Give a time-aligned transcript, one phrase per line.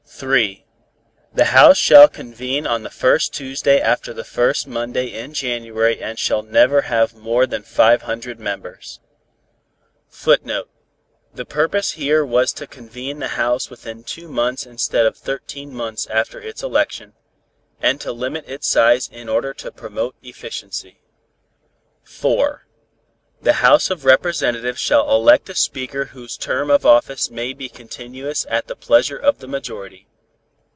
[0.21, 0.63] ]3.
[1.33, 6.19] The House shall convene on the first Tuesday after the first Monday in January and
[6.19, 8.99] shall never have more than five hundred members.
[10.09, 10.69] [Footnote:
[11.33, 16.05] The purpose here was to convene the House within two months instead of thirteen months
[16.05, 17.13] after its election,
[17.81, 20.99] and to limit its size in order to promote efficiency.]
[22.03, 22.67] 4.
[23.41, 28.45] The House of Representatives shall elect a Speaker whose term of office may be continuous
[28.51, 30.07] at the pleasure of the majority.